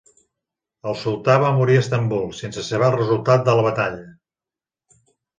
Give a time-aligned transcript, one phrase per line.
[0.91, 4.07] El sultà va morir a Istanbul sense saber el resultat de la batalla.